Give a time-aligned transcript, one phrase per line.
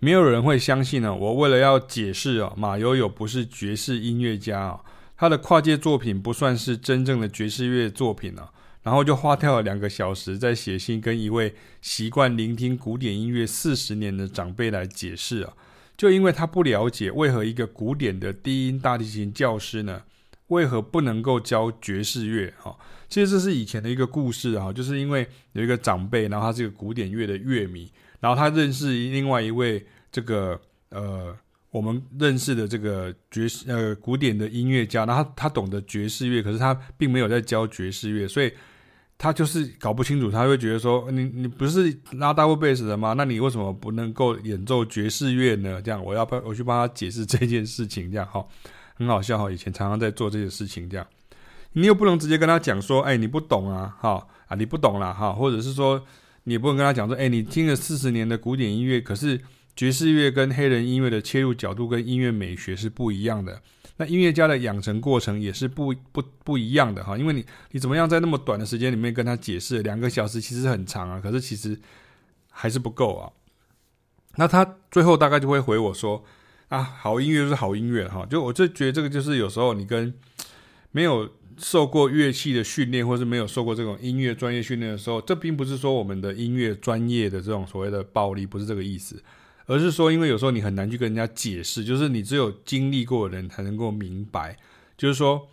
[0.00, 1.14] 没有人会相信呢。
[1.14, 4.80] 我为了要解释啊，马友友不是爵士音乐家啊，
[5.16, 8.50] 他的跨界作品不算是真正的爵士乐作品啊。
[8.82, 15.52] 然后就花掉了两个小时在写信跟一位习惯聆听古典音乐四十年的长辈来解释啊，
[15.96, 20.02] 就因为他不了解为何一个古典的低音大提琴教师呢，
[20.48, 22.76] 为何不能够教爵士乐哈？
[23.08, 27.90] 其实这是以前的一个故事哈，就是因为有一个长辈，然后他是个古典乐的乐迷，
[28.20, 31.34] 然后他认识另外一位这个呃
[31.70, 38.52] 我们认识的这个爵士呃古典的音乐家，然后他他懂得爵士乐，可是他并没有在教爵士乐，所以。
[39.20, 43.14] 他就是搞不清楚，他会觉得说，你你不是拉 double bass 的吗？
[43.14, 45.82] 那你为什么不能够演奏爵士乐呢？
[45.82, 48.46] 这样，我要帮我去帮他解释这件事情，这样哈，
[48.98, 49.50] 很好笑哈。
[49.50, 51.06] 以前常常在做这些事情，这样，
[51.72, 56.04] 你又不能直接跟他讲说，哎，你不懂啊，哈啊，你不懂啦，哈，或者是说，
[56.44, 59.40] 你也不能跟他讲说，哎，你听了四十年的古典音乐，可是
[59.74, 63.62] 爵士乐跟黑人音乐的切入角度跟音乐美学是不一样的。
[64.00, 71.76] 那音乐家的养成过程也是不不不一样的哈，因为你你怎么样在那么短的时间里面跟他解释两个小时其实很长啊，可是其实
[72.50, 73.26] 还是不够啊。
[74.36, 76.24] 那他最后大概就会回我说
[76.68, 80.12] 啊，好音乐就是好音乐哈，就我就觉得这个就是有时候你跟
[80.92, 89.22] 没有受过乐器的训练，或是没有受过这种音乐专业训练的时候，这并不是说我们的音乐专业的这种所谓的暴力，不是这个意思。
[89.66, 94.56] 而是说，因为有时候你很难去跟人家解释，就是你只有经历过的人才能够明白，
[94.96, 95.46] 就是说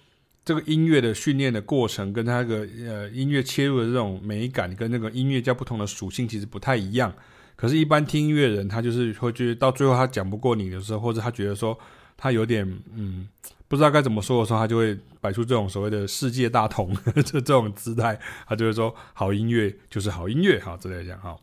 [0.45, 7.13] 这个音乐的训练的过程，跟他那个呃音乐切入的这种美感，跟那个音乐家不同的属性其实不太一样。
[7.55, 11.77] 可是，一般听音乐人，他就是会觉得到最后他讲不过你的时候，或者他觉得说
[12.17, 13.27] 他有点嗯
[13.67, 21.35] 不知道该怎么说的时候，他就会摆出这种所谓的世界大同这 这种姿态，他就会说好音乐就是好音乐哈之类的这样哈。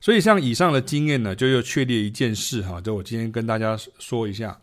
[0.00, 4.58] 所以，像以上的经验呢，就又确立一件事哈，就我今天跟大家说一下，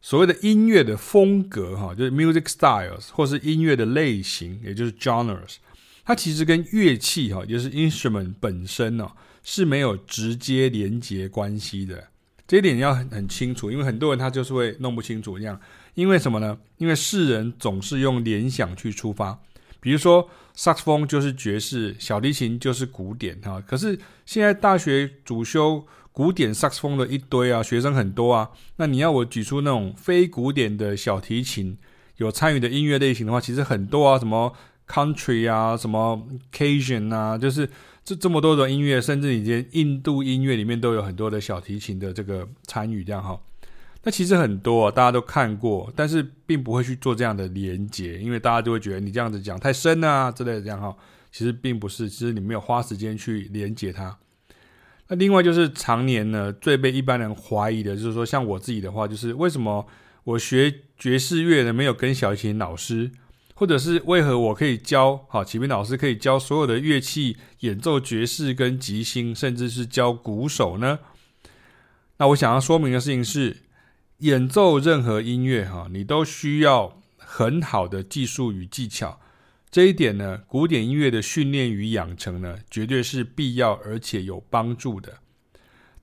[0.00, 5.56] 所谓的音乐的风格哈，就是 music styles，或是音乐的类型，也就是 genres，
[6.04, 9.10] 它其实跟乐器哈，也就是 instrument 本身呢，
[9.44, 12.08] 是没有直接连接关系的。
[12.48, 15.58] 这一点要很很清楚，因为很多人他就是会弄不清楚这样，
[15.94, 16.58] 因为什么呢？
[16.78, 19.38] 因为世人总是用联想去出发。
[19.80, 23.62] 比如说，萨克斯风就是爵士，小提琴就是古典哈。
[23.66, 28.50] 可是现在大学主修古典萨克斯风的一堆啊，学生很多啊。
[28.76, 31.76] 那你要我举出那种非古典的小提琴
[32.16, 34.54] 有参与的音乐类型的话，其实很多啊，什么
[34.88, 37.68] country 啊，什么 Cajun 啊，就是
[38.04, 43.40] 这这么多种音乐，甚至你连印度音乐里面都有很多的小提琴的这个参与，这样哈。
[44.02, 50.94] 那其实很多，大家都看过，但是并不会去做这样的连结，因为大家就会觉得你这样子讲太深啊之类的，这样哈，
[51.32, 54.18] 其实并不是，其实你没有花时间去连结它。
[55.08, 59.86] 那另外就是常年呢，最被一般人怀疑的就是说，像我自己的话，就是为什么
[60.24, 63.10] 我学爵士乐呢没有跟小提琴老师，
[63.54, 70.98] 或者是为何我可以教好启明老师可以教所有的乐器演奏爵士跟即兴，甚至是教鼓手呢？
[72.18, 73.62] 那我想要说明的事情是。
[74.18, 79.20] 演奏任何音乐，哈，你都需要很好的技术与技巧。
[79.70, 85.18] 这一点呢，古典音乐的训练与养成呢，绝对是必要而且有帮助的。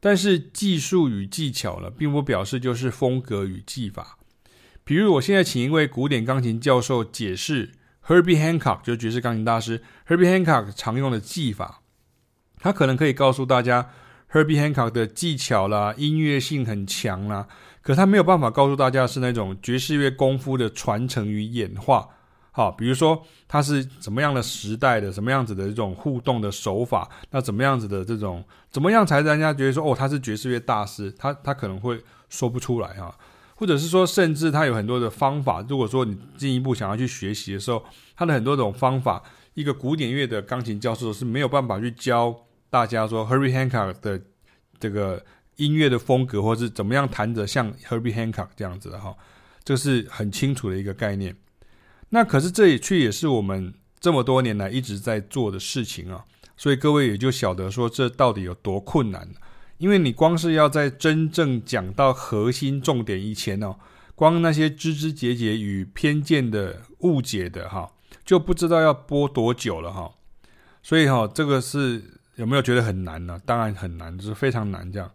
[0.01, 4.19] 但是技术与技巧呢，并不表示就是风格与技法。
[4.91, 7.71] 比如，我现在请一位古典钢琴教授解释
[8.07, 11.79] Herbie Hancock，就是爵士钢琴大师 Herbie Hancock 常用的技法，
[12.59, 13.89] 他可能可以告诉大家
[14.33, 17.47] Herbie Hancock 的技巧啦，音乐性很强啦。
[17.81, 22.09] 可他没有办法告诉大家是那种爵士乐功夫的传承与演化，
[22.51, 33.15] 好，比如说他是怎么样的时代的，什么样子的这种互动的手法，那怎么样子的这种，怎么样才让人家觉得说，哦，他是爵士乐大师，他他可能会说不出来啊，
[33.61, 37.85] 或者是说，甚至他有很多的方法，如果说你进一步想要去学习的时候，
[38.15, 39.21] 他的很多种方法，
[39.53, 42.35] 一个古典乐的钢琴教授是没有办法去教
[42.71, 44.19] 大家说，Herbie Hancock 的
[44.79, 45.23] 这个。
[45.57, 49.15] 音乐的风格，或是怎么样弹着像 Herbie Hancock 这样子的哈，
[49.63, 51.35] 这是很清楚的一个概念。
[52.09, 56.25] 那可是这也却也是我们这么多年来一直在做的事情啊，
[56.57, 59.29] 所以各位也就晓得说这到底有多困难。
[59.81, 63.75] 因为你光是要在真正讲到核心重点以前哦，
[64.13, 67.91] 光那些枝枝节节与偏见的误解的哈，
[68.23, 70.11] 就不知道要播多久了哈。
[70.83, 71.99] 所以哈，这个是
[72.35, 73.41] 有没有觉得很难呢？
[73.43, 75.11] 当然很难，就是非常难这样。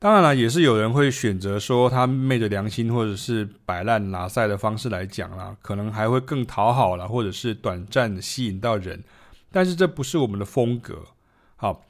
[0.00, 9.04] 当然了，也是有人会选择说他昧着良心，或者是摆烂拿赛的方式来讲啦，可能还会更讨好了，或者是短暂吸引到人。
[9.52, 11.04] 但是这不是我们的风格。
[11.54, 11.86] 好，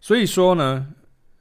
[0.00, 0.88] 所以说呢，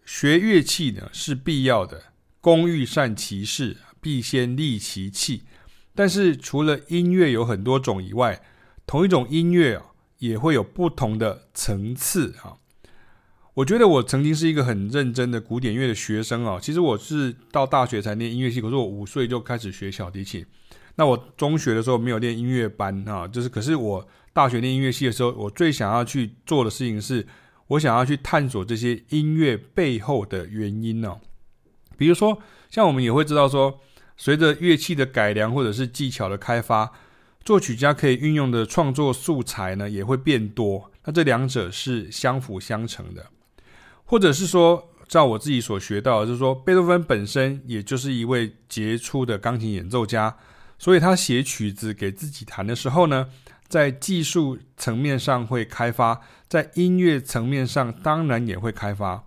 [0.08, 2.02] 学乐器呢是必要的，
[2.40, 5.44] 工欲善其事，必先利其器。
[5.94, 8.42] 但是除了音乐有很多种以外，
[8.86, 9.88] 同一种音乐啊，
[10.20, 12.56] 也会有不同的层次啊。
[13.56, 16.58] 我觉得我曾经是一个很认真的古典乐的学生啊。
[16.58, 20.46] 其实我是到大学才念音乐系，可是我五岁就开始学小提琴。
[20.96, 27.28] 那我中学的时候没有练音乐班啊，就是可是我大学练音乐系的时候，我最想要去做的事情是，
[27.68, 31.18] 我想要去探索这些音乐背后的原因呢。
[31.98, 33.80] 比如说，像我们也会知道说，
[34.16, 36.92] 随着乐器的改良或者是技巧的开发，
[37.44, 40.92] 作曲家可以运用的创作素材呢也会变多。
[41.06, 43.26] 那这两者是相辅相成的。
[44.06, 50.38] 或者是说，照我自己所学到，就是说，贝多芬本身也就是一位杰出的钢琴演奏家，
[50.78, 53.28] 所以他写曲子给自己弹的时候呢，
[53.68, 59.24] 在技术层面上会开发，在音乐层面上当然也会开发。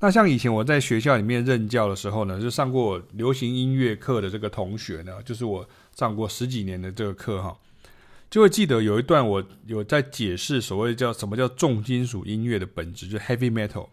[0.00, 7.56] 那像以前我在学校里面任教的时候呢，就上过流行音乐课的这个同学呢，就是我上过十几年的这个课哈，
[8.30, 13.88] 就会记得有一段我有在解释所谓叫什么叫重金属音乐的本质，就是 heavy metal。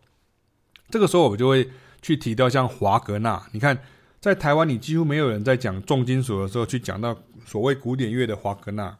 [0.91, 1.67] 这个时候，我就会
[2.03, 3.43] 去提到像华格纳。
[3.51, 3.75] 你看，
[4.19, 7.17] 在台湾，你几乎没有人在讲重金属的时候去讲到
[7.47, 8.95] 所谓古典乐的华格纳。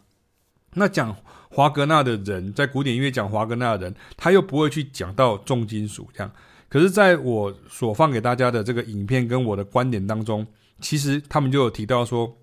[0.75, 1.16] 那讲
[1.50, 6.31] 华格纳的人，在古典音乐讲华格纳的人，他又不会去讲到重金属这样。
[6.69, 10.45] 可是，在我所放给大家的这个影片跟我的观点当中，
[10.80, 12.38] 其实他们就有提到说，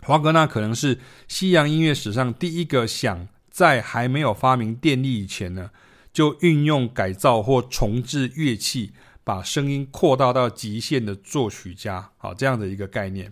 [0.00, 5.70] 华格纳可能是西洋音乐史上第一个想在还没有发明电力以前呢。
[6.12, 8.92] 就运用改造或重制乐器，
[9.22, 13.30] 把声音扩大到极限的作曲家，好，这样的一个概念。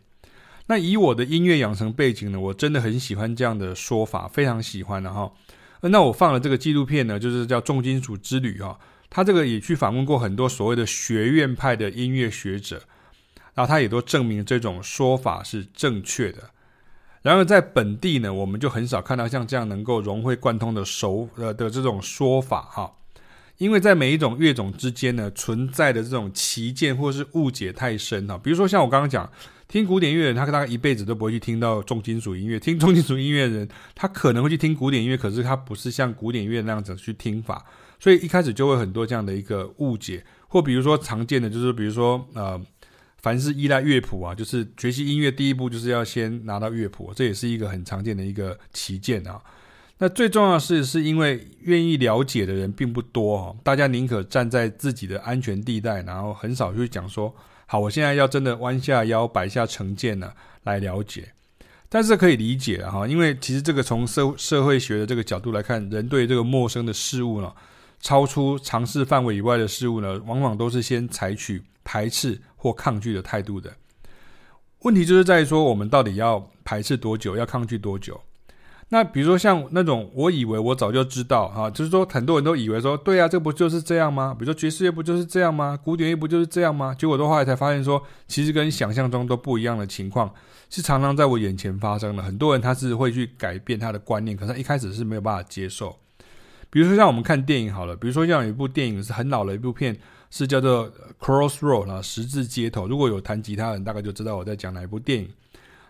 [0.67, 5.31] 那以我的音乐养成背景呢，我真的很喜欢这样的说法，非常喜欢的哈。
[5.83, 8.79] 那我放了这个纪录片呢，就是叫《重金属之旅》哈。
[9.11, 12.83] 他这个也去访问过很多所谓的学院派的音乐学者，
[13.55, 16.51] 然后他也都证明这种说法是正确的。
[17.23, 22.93] 然而，在本地呢，我们就很少看到像这样能够融会贯通的手呃的这种说法哈，
[23.59, 28.37] 因为在每一种乐种之间呢，存在的这种歧见或是误解太深哈。
[28.37, 29.31] 比如说像我刚刚讲，
[29.75, 37.67] 听古典音乐人，他大概一辈子都不会去听到重金属音乐；听重金属音乐的人，他可能会去听古典音乐，可是他不是像古典音乐那样子去听法，
[37.99, 42.65] 所以一开始就会很多这样的一个误解，或比如说常见的就是比如说呃。
[43.17, 49.41] 凡是依赖乐谱啊，就是学习音乐第一步就是要先拿到乐谱，这也是一个很常见的一个旗舰啊。
[49.97, 57.35] 那最重要的是，是因为愿意了解的人并不多啊，大家宁可站在自己的安全地带，然后很少去讲说，
[57.75, 60.33] 好，我现在要真的弯下腰摆下成见呢
[60.63, 61.33] 来了解。
[61.89, 67.53] 但是可以理解哈，因为其实这个从社社会学的这个角度来看，人对这个陌生的事物呢，
[68.01, 73.73] 超出常识范围以外的事物呢，往往都是先采取排斥或抗拒的态度的。
[74.83, 78.21] 问题就是在于说，我们到底要排斥多久，要抗拒多久？
[78.91, 84.35] 那比如说像那种，我以为我早就知道哈，就是说很多人都以为说，对啊，这不就是这样吗？
[84.39, 85.77] 比如说爵士乐不就是这样吗？
[85.83, 86.95] 古典乐不就是这样吗？
[86.95, 90.33] 结果的话，后来才发现说，其实跟想象中都不一样的情况，
[90.71, 92.23] 是常常在我眼前发生的。
[92.23, 95.97] 很多人他是会去改变他的观念，可是他一开始是没有办法接受。
[96.71, 99.97] 比如说像我们看电影好了，比如说像有一部电影是很老的一部片，
[100.31, 100.89] 是叫做
[101.21, 102.87] 《Crossroad》啊，十字街头。
[102.87, 105.29] 如果有弹吉他的人，大概就知道我在讲哪一部电影。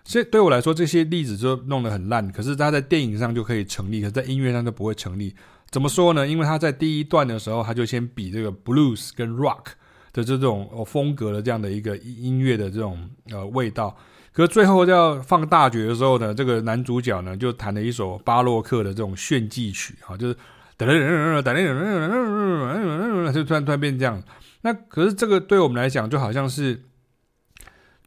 [0.05, 5.35] 所以对我来说，这些例子就弄得很烂，可是他在电影上就可以成立，可是在音乐上就不会成立。
[5.71, 6.27] 怎么说呢？
[6.27, 9.65] 因为他在第一段的时候，他就先比这个 blues 跟 rock
[10.13, 13.97] 的这种风格的这样的一个音乐的这种呃味道。
[14.33, 20.37] 可是最后要放大绝的时候呢，这个男主角呢就弹了一首巴洛克的这种炫技曲啊，就是。
[20.77, 24.21] 噔噔噔噔噔噔噔，就突然突然变这样。
[24.63, 26.83] 那可是这个对我们来讲，就好像是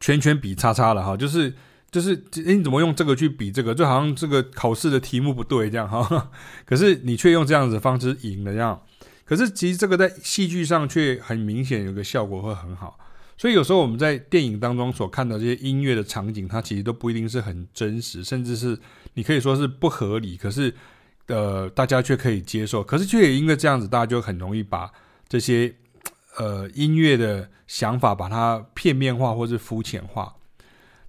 [0.01, 1.54] 圈圈比叉叉了哈，就是
[1.89, 3.74] 就是，你怎么用这个去比这个？
[3.74, 6.32] 就好像这个考试的题目不对这样哈。
[6.65, 8.82] 可是你却用这样子的方式赢了这样。
[9.25, 13.00] 可是其实这个在戏剧上却很明显有个效果会很好。
[13.38, 18.77] 所以有时候我们在电影当中所看到这些音乐的场景，它其实都不一定是很真实，甚至是
[19.13, 20.36] 你可以说是不合理。
[20.38, 20.74] 可是。
[21.29, 24.89] 呃，大家却可以接受，可是却也因为这样子，大家就很容易把
[25.27, 25.75] 这些
[26.38, 30.34] 呃音乐的想法把它片面化或是肤浅化。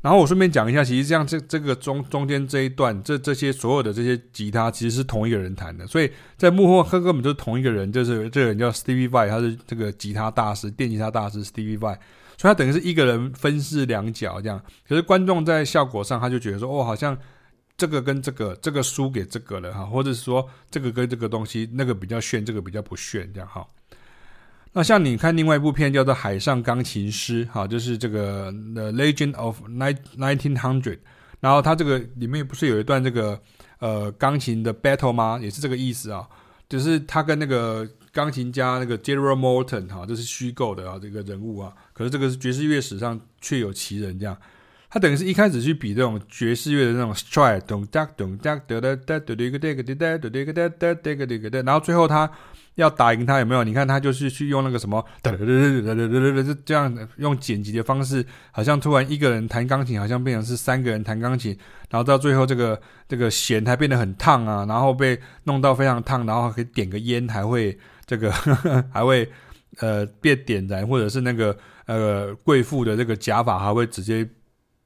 [0.00, 11.96] 然后我顺便讲一下，其实这样这这个中中间这一段，这这些所有的这些吉他其实是同一个人弹的，所以在幕后根本就是同一个人，就是这个人叫 Stevie Vai，他是这个吉他大师，电吉他大师 Stevie Vai，
[12.36, 14.62] 所以他等于是一个人分饰两角这样。
[14.88, 17.16] 可是观众在效果上，他就觉得说，哦，好像。
[17.76, 23.64] 这个跟这个，这个输给这个了哈，或者是说这个跟这个东西那个比较炫，这个比较不炫，这样哈。
[24.72, 30.82] 那像你看另外一部片叫做《海上钢琴师》，哈，就是这个《The Legend of Nineteen Hundred》，
[31.40, 33.40] 然后它这个里面不是有一段这个
[33.78, 35.38] 呃钢琴的 battle 吗？
[35.42, 36.28] 也是这个意思啊，
[36.68, 44.36] 就是他跟那个钢琴家那个 Gerald Morton 哈，这是虚构的啊这个人物啊，可是这个是爵士乐史上确有其人这样。
[44.90, 52.30] 他等于是一开始去比这种爵士乐的那种 stride，咚哒咚哒哒哒哒哒哒哒哒哒哒哒哒哒哒哒，然后最后他
[52.76, 53.62] 要打赢他有没有？
[53.64, 61.54] 你看他就是去用那个什么哒哒哒哒哒哒哒哒，这样用剪辑的方式，好像突然一个人弹钢琴，好像变成是三个人弹钢琴，
[61.90, 69.30] 然后到最后这个这个弦还变得很烫啊，然后被弄到非常烫，然后可以点个烟，还会这个呵呵还会
[69.80, 71.54] 呃变点燃，或者是那个
[71.84, 74.26] 呃贵妇的这个假发还会直接。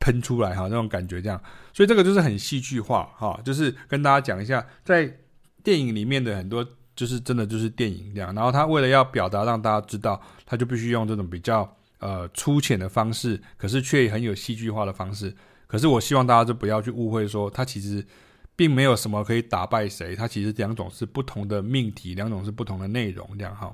[0.03, 1.41] 喷出来哈，那种感觉这样，
[1.73, 5.09] 所以这个就是很戏剧化哈，就是跟大家讲一下，在
[5.63, 6.67] 电影里面的很多
[6.97, 15.33] 就是真的就是电影这样，然后他为了要表达让大家知道，他就必须用这种比较呃粗浅的方式，可是却很有戏剧化的方式。
[15.69, 18.05] 可是我希望大家就不要去误会说，他其实
[18.57, 23.73] 并没有什么可以打败谁，他其实两种是不同的命题，两种是不同的内容这样哈。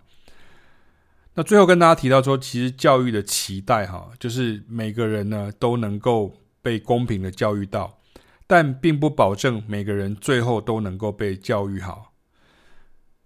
[1.38, 7.96] 那最后跟大家提到说，其实教育的期待哈，就是每个人呢都能够被公平的教育到，
[8.44, 12.12] 但并不保证每个人最后都能够被教育好。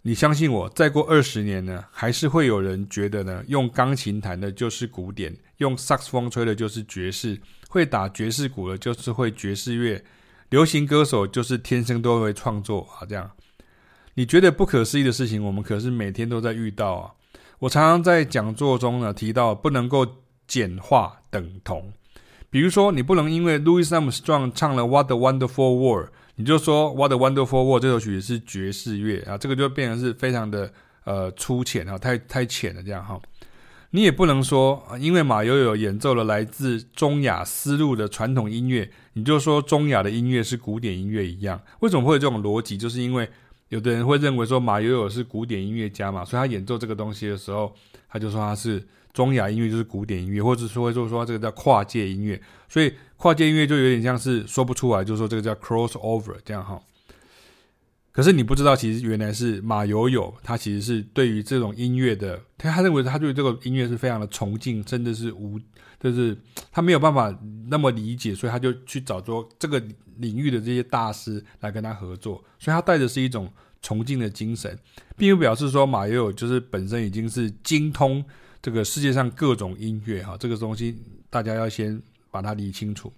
[0.03, 7.41] 你相信我，再过二十年呢，还是会有人觉得呢，用钢琴弹的就是古典，用萨克斯风吹的就是爵士，
[7.71, 10.05] 会打爵士鼓的就是会爵士乐，
[10.51, 13.07] 流行歌手就是天生都会创作啊。
[13.09, 13.31] 这样，
[14.13, 17.13] 你觉得不可思议的事情，我们可是每天都在遇到啊。
[17.63, 20.05] 我常常在讲座中呢提到，不能够
[20.49, 21.93] 简化等同。
[22.51, 30.73] 比如说，你不能因为 Louis Armstrong 唱了《What a Wonderful World》，你就说《What a Wonderful World》这首曲子是爵士乐啊，这个就变成是非常的
[31.05, 33.21] 呃粗浅啊，太太浅了这样哈。
[33.91, 41.63] 你也不能说，因为马友友演奏了来自中亚丝路的传统音乐，你就说中亚的音乐是古典音乐一样。
[41.79, 42.77] 为什么会有这种逻辑？
[42.77, 43.31] 就是因为。
[43.73, 47.75] 有的人会认为说马友友是古典音乐家嘛，所以他演奏这个东西的时候，
[48.07, 52.39] 他就说他是中雅音乐就是古典音乐，或者说就是说这个叫跨界音乐，
[52.69, 56.79] 所以跨界音乐就有点像是说不出来，就是说这个叫 cross over 这样哈。
[58.13, 65.59] 可是你不知道，其实原来是马友友，他其实是对于这种音乐的，他他认为他对这个音乐是非常的崇敬，甚至是无，
[65.99, 66.37] 就是
[66.71, 67.35] 他没有办法
[67.69, 69.83] 那么理解，所以他就去找说这个
[70.19, 73.51] 领域的这些大师来跟他合作，所以他带的是一种
[73.81, 74.79] 崇敬的精神，
[75.17, 78.23] 并不表示说马友友就是本身已经是精通
[78.61, 80.99] 这个世界上各种音乐哈，这个东西
[81.31, 81.99] 大家要先
[82.31, 83.11] 把它理清楚。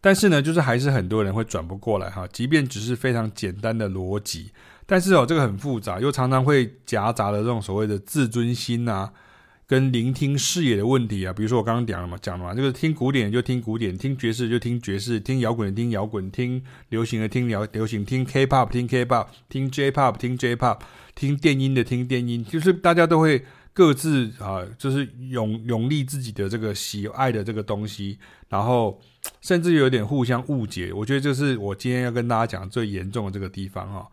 [0.00, 4.52] 但是呢，就是还是很多人会转不过来哈，即便只是非常简单的逻辑，
[4.86, 9.12] 但是哦，这个很复杂，又常常会夹杂了这种所谓的自尊心啊，
[9.66, 11.32] 跟聆听视野的问题啊。
[11.32, 20.78] 比如说我刚刚讲了嘛，讲了嘛，就是听古典就听古典，听爵士就听爵士，听摇滚的听摇滚，听流行的听流流行，听 K-pop 听 K-pop，听 J-pop 听 J-pop，
[21.14, 23.44] 听电音的听电音，就是大家都会。
[23.78, 28.18] 各自啊，就是永永立自己的这个喜爱的这个东西，
[28.48, 29.00] 然后
[29.40, 30.92] 甚至有点互相误解。
[30.92, 34.04] 我觉得这是我今天要跟大家讲最严重的这个地方哈。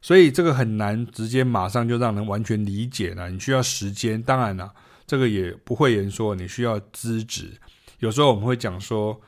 [0.00, 4.22] 所以这个很难直接马上就让人完全理解了，你需要时间。
[4.22, 4.72] 当然了，
[5.06, 7.52] 这个也不会言说你需要资质。
[7.98, 9.20] 有时候我们会讲说，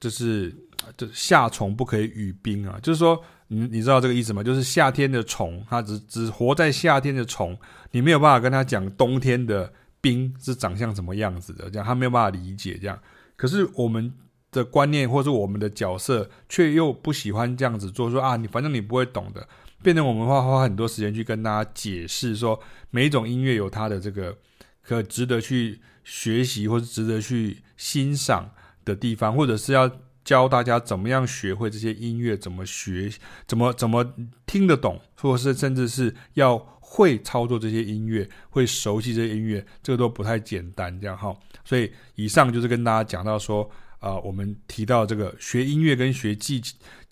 [0.00, 0.52] 就是
[0.96, 3.22] 这夏虫不可以语冰啊，就是说。
[3.52, 4.44] 你你知道这个意思吗？
[4.44, 7.58] 就是夏天的虫，它只只活在夏天的虫，
[7.90, 12.96] 你没有办法跟他讲冬天的冰是长相什么样子的，这样他没有办法理解这样。
[13.34, 14.14] 可是我们
[14.52, 19.48] 的观念或者我们的角色却又不喜欢这样子做，说啊，你反正你不会懂的，
[19.82, 24.38] 变成我们花花很多时间去跟大家解释说，每一种音乐有它的这个
[24.80, 28.52] 可值得去学习或者值得去欣赏
[28.84, 29.90] 的地方，或者是要。
[30.24, 33.10] 教大家怎么样学会这些音乐，怎么学，
[33.46, 34.14] 怎么怎么
[34.46, 41.34] 听得懂，或者是甚至是要会操作这些音乐，会熟悉这些音乐，这个都不太简单，这样哈。
[41.64, 46.60] 所以以上就是跟大家讲到说，啊、我们提到这个学音乐跟学技，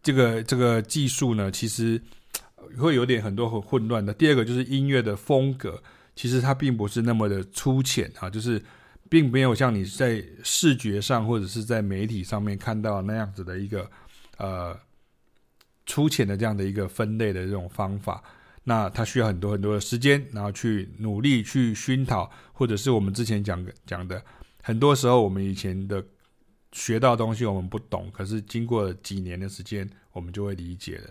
[0.02, 2.00] 这个这个技术呢，其实
[2.76, 4.12] 会有点很多很混乱的。
[4.12, 5.82] 第二个就是音乐的风格，
[6.14, 8.62] 其实它并不是那么的粗浅啊，就是。
[9.08, 13.90] 并没有像你在视觉上或者是在媒体上面看到那样子的一个
[14.36, 14.78] 呃
[15.86, 18.22] 粗浅的这样的一个分类的这种方法，
[18.64, 24.22] 那它需要很多很多的时间，然后去努力去熏陶，或者是我们之前讲讲的，
[24.62, 26.04] 很多时候我们以前的
[26.72, 31.08] 学到东西我们不懂，可是经过几年的时间，我们就会理解了。